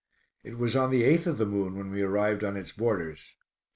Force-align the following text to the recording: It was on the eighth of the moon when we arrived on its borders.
It 0.43 0.57
was 0.57 0.75
on 0.75 0.89
the 0.89 1.03
eighth 1.03 1.27
of 1.27 1.37
the 1.37 1.45
moon 1.45 1.75
when 1.77 1.91
we 1.91 2.01
arrived 2.01 2.43
on 2.43 2.57
its 2.57 2.71
borders. 2.71 3.35